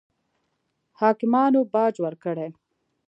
[0.99, 2.47] حاکمانو باج ورکړي.